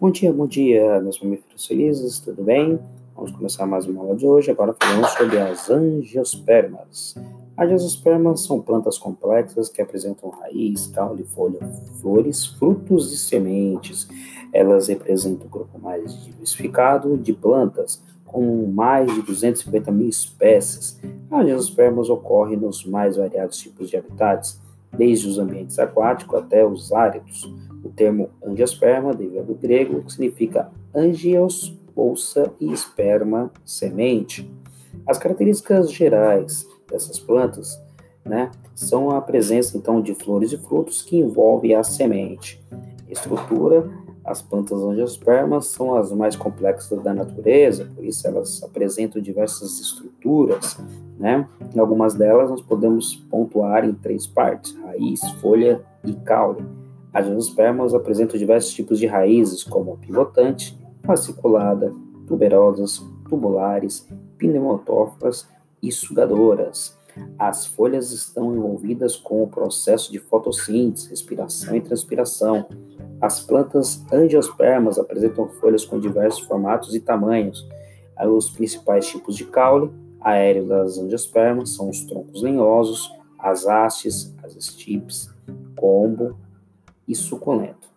Bom 0.00 0.10
dia, 0.10 0.32
bom 0.32 0.46
dia, 0.46 0.98
meus 1.02 1.20
mamíferos 1.20 1.66
felizes, 1.66 2.20
tudo 2.20 2.42
bem? 2.42 2.80
Vamos 3.14 3.32
começar 3.32 3.66
mais 3.66 3.84
uma 3.84 4.00
aula 4.00 4.16
de 4.16 4.26
hoje, 4.26 4.50
agora 4.50 4.74
falando 4.82 5.06
sobre 5.08 5.38
as 5.38 5.68
angiospermas. 5.68 7.14
As 7.54 7.70
angiospermas 7.70 8.40
são 8.40 8.62
plantas 8.62 8.96
complexas 8.96 9.68
que 9.68 9.82
apresentam 9.82 10.30
raiz, 10.30 10.86
caule, 10.86 11.22
folha, 11.22 11.58
flores, 12.00 12.46
frutos 12.46 13.12
e 13.12 13.18
sementes. 13.18 14.08
Elas 14.54 14.88
representam 14.88 15.46
o 15.46 15.50
grupo 15.50 15.78
mais 15.78 16.24
diversificado 16.24 17.18
de 17.18 17.34
plantas, 17.34 18.02
com 18.24 18.72
mais 18.72 19.14
de 19.14 19.20
250 19.20 19.92
mil 19.92 20.08
espécies. 20.08 20.98
As 21.30 21.40
angiospermas 21.42 22.08
ocorrem 22.08 22.56
nos 22.56 22.86
mais 22.86 23.18
variados 23.18 23.58
tipos 23.58 23.90
de 23.90 23.98
habitats, 23.98 24.58
desde 24.96 25.28
os 25.28 25.38
ambientes 25.38 25.78
aquáticos 25.78 26.38
até 26.38 26.64
os 26.64 26.90
áridos. 26.90 27.52
O 27.82 27.88
termo 27.88 28.30
angiosperma 28.44 29.14
deriva 29.14 29.42
do 29.42 29.54
grego, 29.54 30.02
que 30.02 30.12
significa 30.12 30.70
angios, 30.94 31.74
bolsa, 31.94 32.52
e 32.60 32.72
esperma, 32.72 33.50
semente. 33.64 34.50
As 35.06 35.18
características 35.18 35.92
gerais 35.92 36.66
dessas 36.90 37.18
plantas 37.18 37.80
né, 38.24 38.50
são 38.74 39.10
a 39.10 39.20
presença 39.20 39.76
então 39.76 40.00
de 40.00 40.14
flores 40.14 40.52
e 40.52 40.58
frutos 40.58 41.02
que 41.02 41.18
envolvem 41.18 41.74
a 41.74 41.82
semente. 41.82 42.62
Estrutura, 43.08 43.90
as 44.24 44.42
plantas 44.42 44.80
angiospermas 44.80 45.66
são 45.66 45.94
as 45.96 46.12
mais 46.12 46.36
complexas 46.36 47.02
da 47.02 47.12
natureza, 47.12 47.88
por 47.94 48.04
isso 48.04 48.26
elas 48.26 48.62
apresentam 48.62 49.20
diversas 49.20 49.80
estruturas, 49.80 50.78
né? 51.18 51.48
Em 51.74 51.78
algumas 51.78 52.14
delas 52.14 52.50
nós 52.50 52.62
podemos 52.62 53.16
pontuar 53.30 53.84
em 53.84 53.92
três 53.92 54.26
partes: 54.26 54.76
raiz, 54.82 55.20
folha 55.40 55.82
e 56.04 56.12
caule. 56.12 56.62
As 57.12 57.26
angiospermas 57.26 57.92
apresentam 57.94 58.38
diversos 58.38 58.72
tipos 58.72 58.98
de 58.98 59.06
raízes, 59.06 59.64
como 59.64 59.98
pivotante, 59.98 60.78
fasciculada, 61.04 61.92
tuberosas, 62.26 63.02
tubulares, 63.28 64.06
pneumatóforas 64.38 65.48
e 65.82 65.90
sugadoras. 65.90 66.98
As 67.38 67.66
folhas 67.66 68.12
estão 68.12 68.54
envolvidas 68.54 69.16
com 69.16 69.42
o 69.42 69.48
processo 69.48 70.12
de 70.12 70.18
fotossíntese, 70.18 71.10
respiração 71.10 71.74
e 71.74 71.80
transpiração. 71.80 72.66
As 73.20 73.40
plantas 73.40 74.04
angiospermas 74.12 74.98
apresentam 74.98 75.48
folhas 75.48 75.84
com 75.84 75.98
diversos 75.98 76.40
formatos 76.40 76.94
e 76.94 77.00
tamanhos. 77.00 77.68
Os 78.22 78.50
principais 78.50 79.06
tipos 79.08 79.34
de 79.36 79.44
caule 79.44 79.90
aéreo 80.20 80.66
das 80.66 80.98
angiospermas 80.98 81.70
são 81.70 81.88
os 81.88 82.02
troncos 82.04 82.42
lenhosos, 82.42 83.10
as 83.38 83.66
hastes, 83.66 84.34
as 84.42 84.54
estipes, 84.54 85.30
combo, 85.76 86.36
e 87.10 87.14
suculento. 87.16 87.90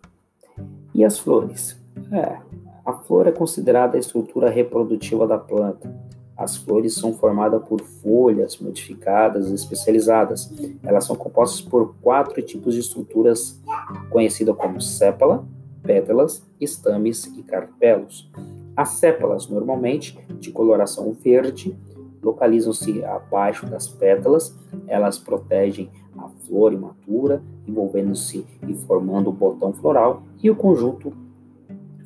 E 0.94 1.06
as 1.06 1.20
flores? 1.20 1.80
É, 2.12 2.40
a 2.84 2.94
flor 2.94 3.28
é 3.28 3.32
considerada 3.32 3.96
a 3.96 4.00
estrutura 4.00 4.50
reprodutiva 4.50 5.28
da 5.28 5.38
planta. 5.38 5.94
As 6.36 6.58
flores 6.58 6.96
são 6.96 7.14
formadas 7.14 7.62
por 7.68 7.80
folhas 7.80 8.58
modificadas 8.58 9.52
especializadas. 9.52 10.52
Elas 10.82 11.06
são 11.06 11.16
compostas 11.16 11.62
por 11.62 11.94
quatro 12.02 12.42
tipos 12.42 12.74
de 12.74 12.80
estruturas 12.80 13.62
conhecidas 14.10 14.56
como 14.56 14.82
sépala, 14.82 15.46
pétalas, 15.84 16.44
estames 16.60 17.26
e 17.38 17.44
carpelos. 17.44 18.32
As 18.76 18.90
sépalas, 18.90 19.48
normalmente 19.48 20.18
de 20.40 20.52
coloração 20.52 21.14
verde, 21.14 21.78
localizam-se 22.24 23.06
abaixo 23.06 23.68
das 23.68 23.88
pétalas. 23.88 24.56
Elas 24.88 25.20
protegem 25.20 25.92
a 26.18 26.30
flor 26.46 26.74
imatura, 26.74 27.42
envolvendo-se 27.68 28.46
e 28.68 28.74
formando 28.74 29.30
o 29.30 29.34
botão 29.34 29.74
floral, 29.74 30.24
e 30.42 30.50
o 30.50 30.56
conjunto 30.56 31.14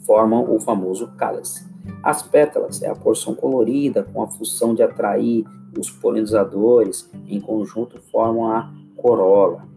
formam 0.06 0.54
o 0.54 0.60
famoso 0.60 1.08
cálice. 1.18 1.66
As 2.04 2.22
pétalas 2.22 2.82
é 2.82 2.90
a 2.90 2.96
porção 2.96 3.34
colorida 3.34 4.04
com 4.04 4.22
a 4.22 4.28
função 4.28 4.74
de 4.74 4.84
atrair 4.84 5.46
os 5.78 5.90
polinizadores, 5.90 7.10
em 7.28 7.40
conjunto 7.40 8.00
formam 8.12 8.48
a 8.48 8.72
corola. 8.96 9.68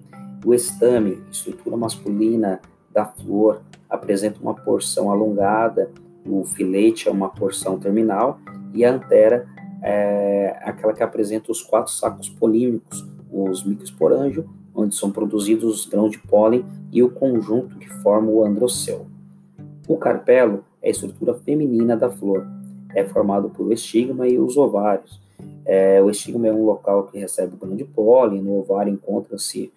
O 0.44 0.54
estame, 0.54 1.22
estrutura 1.30 1.76
masculina 1.76 2.60
da 2.92 3.04
flor, 3.04 3.60
apresenta 3.88 4.40
uma 4.40 4.54
porção 4.54 5.10
alongada, 5.10 5.90
o 6.26 6.44
filete 6.44 7.08
é 7.08 7.12
uma 7.12 7.28
porção 7.28 7.78
terminal 7.78 8.38
e 8.72 8.84
a 8.84 8.94
antera 8.94 9.46
é 9.82 10.58
aquela 10.62 10.92
que 10.92 11.02
apresenta 11.02 11.50
os 11.50 11.62
quatro 11.62 11.92
sacos 11.92 12.28
polímicos, 12.28 13.06
os 13.32 13.64
microsporângios, 13.64 14.44
onde 14.74 14.94
são 14.94 15.10
produzidos 15.10 15.80
os 15.80 15.86
grãos 15.86 16.10
de 16.10 16.18
pólen 16.18 16.64
e 16.92 17.02
o 17.02 17.10
conjunto 17.10 17.76
que 17.76 17.88
forma 17.88 18.30
o 18.30 18.44
androceu. 18.44 19.06
O 19.88 19.96
carpelo 19.96 20.64
é 20.82 20.88
a 20.88 20.90
estrutura 20.90 21.34
feminina 21.34 21.96
da 21.96 22.10
flor. 22.10 22.46
É 22.94 23.04
formado 23.04 23.50
por 23.50 23.72
estigma 23.72 24.26
e 24.26 24.38
os 24.38 24.56
ovários. 24.56 25.20
É, 25.64 26.02
o 26.02 26.10
estigma 26.10 26.48
é 26.48 26.52
um 26.52 26.64
local 26.64 27.04
que 27.04 27.18
recebe 27.18 27.54
o 27.54 27.56
grão 27.56 27.76
de 27.76 27.84
pólen, 27.84 28.42
no 28.42 28.58
ovário 28.58 28.92
encontra-se 28.92 29.72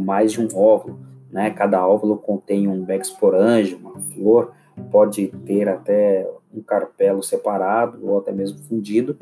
mais 0.00 0.32
de 0.32 0.40
um 0.40 0.48
óvulo. 0.56 0.98
Né? 1.30 1.50
Cada 1.50 1.86
óvulo 1.86 2.16
contém 2.16 2.68
um 2.68 2.84
bexporângio, 2.84 3.78
uma 3.78 3.98
flor, 3.98 4.52
pode 4.90 5.28
ter 5.44 5.68
até 5.68 6.30
um 6.54 6.60
carpelo 6.60 7.22
separado 7.22 7.98
ou 8.02 8.18
até 8.18 8.32
mesmo 8.32 8.58
fundido. 8.58 9.16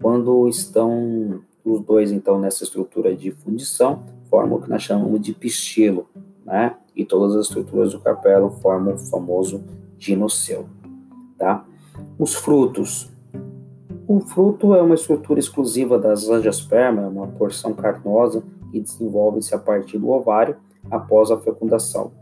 Quando 0.00 0.48
estão 0.48 1.40
os 1.72 1.80
dois, 1.80 2.12
então, 2.12 2.38
nessa 2.38 2.64
estrutura 2.64 3.14
de 3.14 3.30
fundição, 3.30 4.00
formam 4.28 4.58
o 4.58 4.62
que 4.62 4.70
nós 4.70 4.82
chamamos 4.82 5.20
de 5.20 5.32
pistilo, 5.32 6.06
né? 6.44 6.76
E 6.94 7.04
todas 7.04 7.36
as 7.36 7.46
estruturas 7.46 7.92
do 7.92 8.00
carpelo 8.00 8.50
formam 8.50 8.94
o 8.94 8.98
famoso 8.98 9.62
ginoceu, 9.98 10.66
tá? 11.36 11.64
Os 12.18 12.34
frutos. 12.34 13.10
O 14.06 14.20
fruto 14.20 14.74
é 14.74 14.82
uma 14.82 14.94
estrutura 14.94 15.38
exclusiva 15.38 15.98
das 15.98 16.28
angiospermas, 16.28 17.04
é 17.04 17.08
uma 17.08 17.26
porção 17.26 17.74
carnosa 17.74 18.42
que 18.70 18.80
desenvolve-se 18.80 19.54
a 19.54 19.58
partir 19.58 19.98
do 19.98 20.08
ovário 20.10 20.56
após 20.90 21.30
a 21.30 21.38
fecundação. 21.38 22.12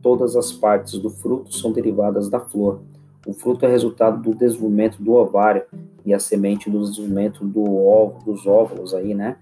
Todas 0.00 0.36
as 0.36 0.52
partes 0.52 0.98
do 0.98 1.10
fruto 1.10 1.54
são 1.54 1.72
derivadas 1.72 2.28
da 2.28 2.40
flor. 2.40 2.80
O 3.26 3.32
fruto 3.32 3.64
é 3.64 3.68
resultado 3.68 4.22
do 4.22 4.36
desenvolvimento 4.36 5.02
do 5.02 5.12
ovário 5.12 5.64
e 6.04 6.12
a 6.12 6.18
semente 6.18 6.68
do 6.68 6.80
desenvolvimento 6.80 7.44
do 7.44 7.62
ovo, 7.62 8.24
dos 8.24 8.46
óvulos 8.46 8.94
aí, 8.94 9.14
né? 9.14 9.36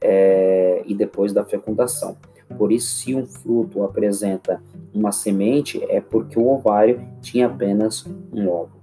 É, 0.00 0.82
e 0.86 0.94
depois 0.94 1.32
da 1.32 1.44
fecundação. 1.44 2.16
Por 2.56 2.72
isso, 2.72 2.96
se 2.96 3.14
um 3.14 3.26
fruto 3.26 3.82
apresenta 3.82 4.62
uma 4.94 5.12
semente, 5.12 5.82
é 5.88 6.00
porque 6.00 6.38
o 6.38 6.48
ovário 6.48 7.06
tinha 7.20 7.46
apenas 7.46 8.06
um 8.32 8.48
óvulo. 8.48 8.78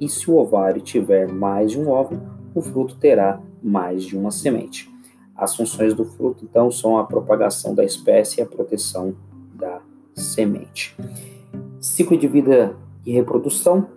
E 0.00 0.08
se 0.08 0.30
o 0.30 0.36
ovário 0.36 0.80
tiver 0.80 1.26
mais 1.26 1.72
de 1.72 1.80
um 1.80 1.88
óvulo, 1.88 2.20
o 2.54 2.62
fruto 2.62 2.96
terá 2.96 3.40
mais 3.62 4.04
de 4.04 4.16
uma 4.16 4.30
semente. 4.30 4.88
As 5.34 5.56
funções 5.56 5.94
do 5.94 6.04
fruto, 6.04 6.44
então, 6.44 6.70
são 6.70 6.98
a 6.98 7.04
propagação 7.04 7.74
da 7.74 7.84
espécie 7.84 8.40
e 8.40 8.42
a 8.42 8.46
proteção 8.46 9.14
da 9.54 9.80
semente. 10.14 10.96
Ciclo 11.80 12.16
de 12.16 12.26
vida 12.26 12.76
e 13.04 13.12
reprodução. 13.12 13.88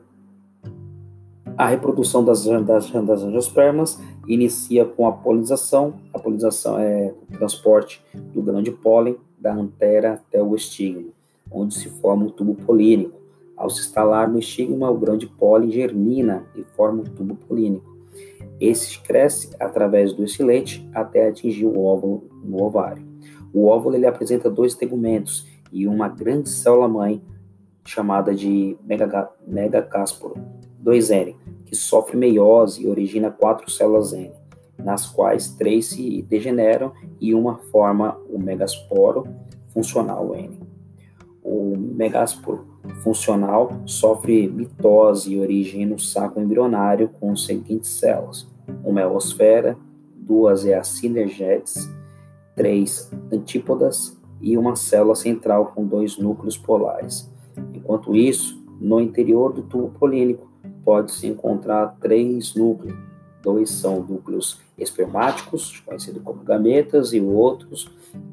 A 1.61 1.67
reprodução 1.67 2.25
das, 2.25 2.43
das, 2.43 2.89
das 2.89 3.21
angiospermas 3.21 3.99
inicia 4.27 4.83
com 4.83 5.07
a 5.07 5.11
polinização. 5.11 5.93
A 6.11 6.17
polinização 6.17 6.79
é 6.79 7.13
o 7.29 7.37
transporte 7.37 8.03
do 8.33 8.41
grão 8.41 8.63
de 8.63 8.71
pólen 8.71 9.15
da 9.39 9.53
antera 9.53 10.13
até 10.13 10.41
o 10.41 10.55
estigma, 10.55 11.09
onde 11.51 11.75
se 11.75 11.87
forma 11.87 12.25
o 12.25 12.31
tubo 12.31 12.55
polínico. 12.55 13.15
Ao 13.55 13.69
se 13.69 13.81
instalar 13.81 14.27
no 14.27 14.39
estigma, 14.39 14.89
o 14.89 14.97
grão 14.97 15.15
de 15.15 15.27
pólen 15.27 15.69
germina 15.69 16.43
e 16.55 16.63
forma 16.63 17.03
o 17.03 17.09
tubo 17.09 17.35
polínico. 17.35 17.95
Esse 18.59 18.97
cresce 18.99 19.51
através 19.59 20.13
do 20.13 20.23
estilete 20.23 20.89
até 20.95 21.27
atingir 21.27 21.67
o 21.67 21.79
óvulo 21.79 22.23
no 22.43 22.59
ovário. 22.63 23.05
O 23.53 23.67
óvulo 23.67 23.95
ele 23.95 24.07
apresenta 24.07 24.49
dois 24.49 24.73
tegumentos 24.73 25.47
e 25.71 25.87
uma 25.87 26.07
grande 26.09 26.49
célula-mãe 26.49 27.21
chamada 27.85 28.33
de 28.33 28.75
megacásporo, 29.45 30.35
2N, 30.83 31.35
que 31.71 31.77
sofre 31.77 32.17
meiose 32.17 32.83
e 32.83 32.87
origina 32.89 33.31
quatro 33.31 33.71
células 33.71 34.11
N, 34.11 34.29
nas 34.77 35.05
quais 35.07 35.51
três 35.55 35.85
se 35.85 36.21
degeneram 36.23 36.91
e 37.17 37.33
uma 37.33 37.59
forma 37.71 38.17
o 38.29 38.37
megasporo 38.37 39.25
funcional 39.69 40.35
N. 40.35 40.59
O 41.41 41.77
megasporo 41.77 42.65
funcional 43.01 43.71
sofre 43.85 44.49
mitose 44.49 45.31
e 45.31 45.39
origina 45.39 45.95
o 45.95 45.99
saco 45.99 46.41
embrionário 46.41 47.07
com 47.07 47.31
as 47.31 47.45
seguintes 47.45 47.91
células: 47.91 48.45
uma 48.83 48.99
eosfera, 48.99 49.77
duas 50.13 50.65
eacinergetes, 50.65 51.89
três 52.53 53.09
antípodas 53.31 54.19
e 54.41 54.57
uma 54.57 54.75
célula 54.75 55.15
central 55.15 55.67
com 55.67 55.85
dois 55.85 56.17
núcleos 56.17 56.57
polares. 56.57 57.31
Enquanto 57.73 58.13
isso, 58.13 58.61
no 58.77 58.99
interior 58.99 59.53
do 59.53 59.63
tubo 59.63 59.97
polínico 59.97 60.50
pode-se 60.83 61.27
encontrar 61.27 61.95
três 61.99 62.55
núcleos. 62.55 62.97
Dois 63.41 63.69
são 63.71 64.01
núcleos 64.01 64.59
espermáticos, 64.77 65.81
conhecidos 65.85 66.21
como 66.23 66.43
gametas, 66.43 67.13
e 67.13 67.19
o 67.19 67.29
outro 67.29 67.69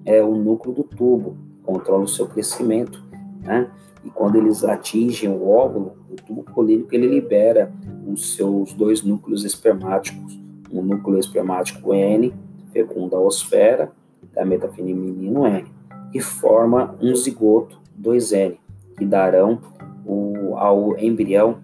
é 0.05 0.23
o 0.23 0.35
núcleo 0.35 0.75
do 0.75 0.85
tubo, 0.85 1.37
que 1.57 1.63
controla 1.63 2.05
o 2.05 2.09
seu 2.09 2.27
crescimento, 2.27 3.03
né? 3.43 3.71
e 4.05 4.11
quando 4.11 4.37
eles 4.37 4.65
atingem 4.65 5.29
o 5.29 5.49
óvulo, 5.49 5.97
o 6.11 6.17
tubo 6.17 6.43
polínico 6.43 6.95
ele 6.95 7.07
libera 7.07 7.73
os 8.07 8.35
seus 8.35 8.73
dois 8.73 9.03
núcleos 9.03 9.45
espermáticos, 9.45 10.39
um 10.71 10.83
núcleo 10.83 11.19
espermático 11.19 11.95
N, 11.95 12.35
fecunda 12.73 13.17
a 13.17 13.21
osfera, 13.21 13.91
gameta 14.33 14.69
feminino 14.69 15.47
N, 15.47 15.67
e 16.13 16.21
forma 16.21 16.97
um 17.01 17.15
zigoto 17.15 17.79
2N, 18.01 18.57
que 18.97 19.05
darão 19.05 19.61
o, 20.07 20.57
ao 20.57 20.99
embrião 20.99 21.59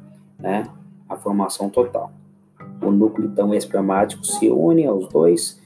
né, 0.45 0.71
a 1.09 1.17
formação 1.17 1.71
total. 1.71 2.13
O 2.83 2.91
núcleo 2.91 3.29
então 3.29 3.55
espermático 3.55 4.27
se 4.27 4.51
une 4.51 4.85
aos 4.85 5.09
dois 5.09 5.59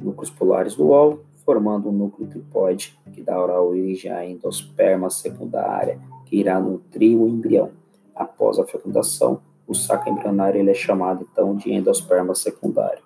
núcleos 0.00 0.30
polares 0.30 0.76
do 0.76 0.90
óvulo, 0.90 1.24
formando 1.44 1.88
um 1.88 1.92
núcleo 1.92 2.28
triploide, 2.28 2.96
que 3.12 3.20
dará 3.20 3.60
origem 3.60 4.12
à 4.12 4.24
endosperma 4.24 5.10
secundária, 5.10 5.98
que 6.24 6.36
irá 6.36 6.60
nutrir 6.60 7.18
o 7.18 7.26
embrião. 7.26 7.70
Após 8.14 8.60
a 8.60 8.64
fecundação, 8.64 9.40
o 9.66 9.74
saco 9.74 10.08
embrionário 10.08 10.60
ele 10.60 10.70
é 10.70 10.74
chamado 10.74 11.26
então 11.30 11.56
de 11.56 11.72
endosperma 11.72 12.32
secundário. 12.32 13.02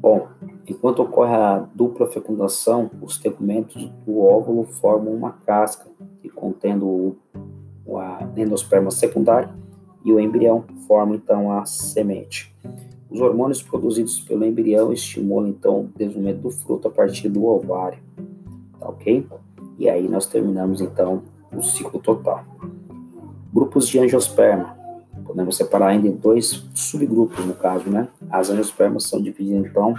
Bom, 0.00 0.28
enquanto 0.66 1.02
ocorre 1.02 1.34
a 1.34 1.58
dupla 1.74 2.06
fecundação, 2.06 2.90
os 3.02 3.18
tegumentos 3.18 3.86
do 4.06 4.18
óvulo 4.18 4.64
formam 4.64 5.12
uma 5.12 5.32
casca 5.32 5.90
que 6.22 6.30
contendo 6.30 6.86
o, 6.86 7.16
a 7.94 8.28
endosperma 8.36 8.90
secundário 8.90 9.50
e 10.04 10.12
o 10.12 10.20
embrião 10.20 10.64
forma 10.86 11.16
então 11.16 11.52
a 11.52 11.66
semente. 11.66 12.54
Os 13.10 13.20
hormônios 13.20 13.62
produzidos 13.62 14.20
pelo 14.20 14.44
embrião 14.44 14.92
estimulam 14.92 15.48
então 15.48 15.80
o 15.80 15.90
desenvolvimento 15.96 16.40
do 16.40 16.50
fruto 16.50 16.88
a 16.88 16.90
partir 16.90 17.28
do 17.28 17.44
ovário, 17.44 17.98
tá 18.78 18.88
ok? 18.88 19.26
E 19.78 19.88
aí 19.88 20.08
nós 20.08 20.26
terminamos 20.26 20.80
então 20.80 21.22
o 21.54 21.62
ciclo 21.62 22.00
total. 22.00 22.44
Grupos 23.52 23.88
de 23.88 23.98
angiosperma. 23.98 24.76
Podemos 25.24 25.56
separar 25.56 25.88
ainda 25.88 26.06
em 26.06 26.12
dois 26.12 26.64
subgrupos, 26.74 27.44
no 27.44 27.54
caso, 27.54 27.88
né? 27.90 28.08
As 28.30 28.48
angiospermas 28.48 29.04
são 29.04 29.20
divididas 29.20 29.66
então 29.66 29.94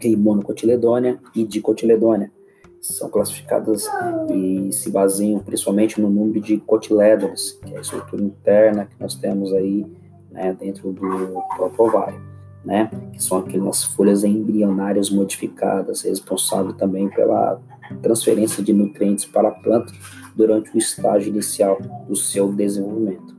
em 0.00 0.16
monocotiledônia 0.16 1.18
e 1.34 1.44
dicotiledônia. 1.44 2.30
São 2.82 3.08
classificadas 3.08 3.88
e 4.34 4.72
se 4.72 4.90
baseiam 4.90 5.38
principalmente 5.38 6.00
no 6.00 6.10
número 6.10 6.40
de 6.40 6.58
cotilédones, 6.58 7.52
que 7.64 7.72
é 7.72 7.78
a 7.78 7.80
estrutura 7.80 8.20
interna 8.20 8.86
que 8.86 9.00
nós 9.00 9.14
temos 9.14 9.52
aí 9.52 9.86
né, 10.32 10.52
dentro 10.58 10.92
do 10.92 11.00
próprio 11.56 11.84
ovário, 11.86 12.20
né, 12.64 12.90
que 13.12 13.22
são 13.22 13.38
aquelas 13.38 13.84
folhas 13.84 14.24
embrionárias 14.24 15.10
modificadas, 15.10 16.02
responsável 16.02 16.72
também 16.72 17.08
pela 17.08 17.60
transferência 18.02 18.62
de 18.64 18.72
nutrientes 18.72 19.26
para 19.26 19.48
a 19.48 19.52
planta 19.52 19.92
durante 20.34 20.74
o 20.74 20.78
estágio 20.78 21.28
inicial 21.28 21.78
do 22.08 22.16
seu 22.16 22.52
desenvolvimento. 22.52 23.36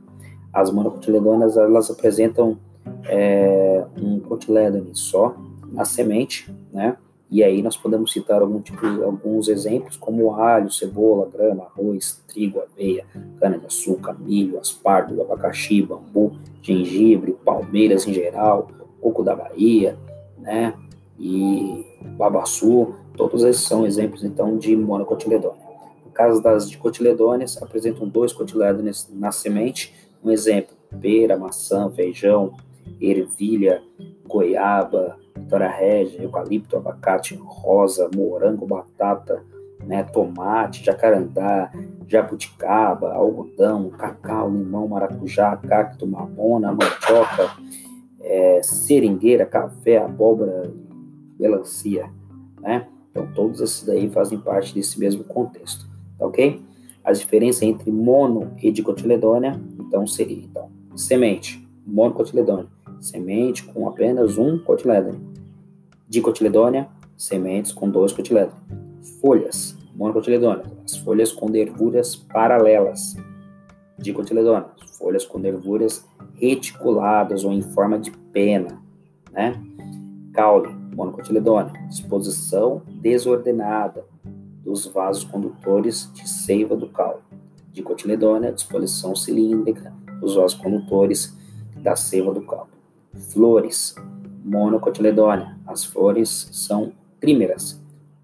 As 0.52 0.70
monocotiledôneas 0.70 1.58
elas 1.58 1.90
apresentam 1.90 2.58
é, 3.06 3.84
um 4.00 4.20
cotilédone 4.20 4.90
só 4.94 5.36
na 5.70 5.84
semente, 5.84 6.50
né? 6.72 6.96
E 7.30 7.42
aí 7.42 7.62
nós 7.62 7.76
podemos 7.76 8.12
citar 8.12 8.42
algum 8.42 8.60
tipo, 8.60 8.86
alguns 9.02 9.48
exemplos 9.48 9.96
como 9.96 10.34
alho, 10.34 10.70
cebola, 10.70 11.28
grama, 11.28 11.64
arroz, 11.64 12.22
trigo, 12.28 12.60
aveia, 12.60 13.04
cana-de-açúcar, 13.40 14.16
milho, 14.18 14.58
aspargo, 14.58 15.20
abacaxi, 15.22 15.82
bambu, 15.82 16.32
gengibre, 16.62 17.32
palmeiras 17.44 18.06
em 18.06 18.12
geral, 18.12 18.68
coco 19.00 19.22
da 19.22 19.34
Bahia, 19.34 19.98
né? 20.38 20.74
E 21.18 21.84
babaçu, 22.16 22.94
todos 23.16 23.42
esses 23.44 23.62
são 23.62 23.86
exemplos 23.86 24.24
então 24.24 24.56
de 24.56 24.76
monocotiledônia. 24.76 25.64
No 26.04 26.10
caso 26.12 26.42
das 26.42 26.68
dicotiledôneas, 26.68 27.60
apresentam 27.62 28.08
dois 28.08 28.32
cotilédones 28.32 29.08
na 29.12 29.32
semente, 29.32 29.94
um 30.22 30.30
exemplo, 30.30 30.74
pera, 31.00 31.36
maçã, 31.36 31.90
feijão, 31.90 32.54
ervilha, 33.00 33.82
goiaba, 34.26 35.18
vitória 35.44 35.68
régia, 35.68 36.22
eucalipto, 36.22 36.76
abacate, 36.76 37.34
rosa, 37.36 38.10
morango, 38.14 38.66
batata, 38.66 39.44
né, 39.86 40.02
tomate, 40.02 40.84
jacarandá, 40.84 41.70
jabuticaba, 42.08 43.12
algodão, 43.12 43.90
cacau, 43.90 44.50
limão, 44.50 44.88
maracujá, 44.88 45.56
cacto, 45.56 46.06
mamona, 46.06 46.72
mandioca, 46.72 47.50
é, 48.20 48.62
seringueira, 48.62 49.44
café, 49.44 49.98
abóbora, 49.98 50.72
melancia, 51.38 52.10
né? 52.60 52.88
Então, 53.10 53.28
todos 53.34 53.60
esses 53.60 53.84
daí 53.84 54.08
fazem 54.10 54.38
parte 54.38 54.74
desse 54.74 54.98
mesmo 54.98 55.22
contexto, 55.24 55.86
tá 56.18 56.26
ok? 56.26 56.60
As 57.04 57.20
diferenças 57.20 57.62
entre 57.62 57.90
mono 57.90 58.52
e 58.62 58.72
dicotiledônia, 58.72 59.60
então, 59.78 60.06
seria, 60.06 60.42
então, 60.42 60.70
semente, 60.96 61.68
monocotiledônia, 61.86 62.66
semente 62.98 63.62
com 63.64 63.86
apenas 63.86 64.38
um 64.38 64.58
cotilédone. 64.58 65.33
Dicotiledônia, 66.14 66.88
sementes 67.16 67.72
com 67.72 67.90
dois 67.90 68.12
cotilédones. 68.12 68.54
Folhas, 69.20 69.76
monocotiledônia, 69.96 70.64
as 70.84 70.96
folhas 70.96 71.32
com 71.32 71.48
nervuras 71.48 72.14
paralelas. 72.14 73.16
Dicotiledônia, 73.98 74.68
folhas 74.96 75.26
com 75.26 75.40
nervuras 75.40 76.06
reticuladas 76.34 77.42
ou 77.42 77.52
em 77.52 77.60
forma 77.60 77.98
de 77.98 78.12
pena, 78.32 78.80
né? 79.32 79.60
Caule, 80.32 80.72
monocotiledônia, 80.94 81.72
disposição 81.88 82.82
desordenada 82.86 84.04
dos 84.62 84.86
vasos 84.86 85.24
condutores 85.24 86.08
de 86.14 86.28
seiva 86.28 86.76
do 86.76 86.88
caule. 86.90 87.22
Dicotiledônia, 87.72 88.52
disposição 88.52 89.16
cilíndrica 89.16 89.92
dos 90.20 90.36
vasos 90.36 90.56
condutores 90.56 91.36
da 91.74 91.96
seiva 91.96 92.32
do 92.32 92.42
caule. 92.42 92.70
Flores, 93.32 93.96
monocotiledônia, 94.44 95.56
as 95.74 95.84
flores 95.84 96.48
são 96.52 96.92
trímeras. 97.20 97.80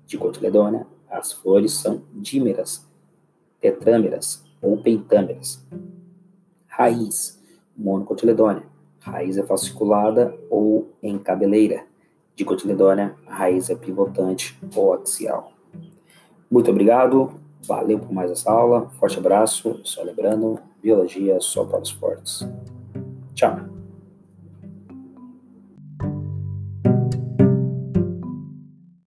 Dicotiledônia, 0.06 0.86
as 1.10 1.32
flores 1.32 1.72
são 1.72 2.02
dímeras, 2.14 2.86
tetrâmeras 3.60 4.44
ou 4.62 4.80
pentâmeras. 4.80 5.60
Raiz, 6.68 7.42
monocotiledônia, 7.76 8.62
raiz 9.00 9.36
é 9.36 9.42
fasciculada 9.42 10.32
ou 10.48 10.92
em 11.02 11.18
cabeleira. 11.18 11.84
Dicotiledônia, 12.36 13.16
raiz 13.26 13.68
é 13.68 13.74
pivotante 13.74 14.56
ou 14.76 14.94
axial. 14.94 15.52
Muito 16.48 16.70
obrigado, 16.70 17.32
valeu 17.66 17.98
por 17.98 18.12
mais 18.12 18.30
essa 18.30 18.50
aula, 18.50 18.88
forte 19.00 19.18
abraço, 19.18 19.80
só 19.82 20.04
lembrando, 20.04 20.60
biologia 20.80 21.40
só 21.40 21.64
para 21.64 21.80
os 21.80 21.90
fortes. 21.90 22.46
Tchau. 23.34 23.79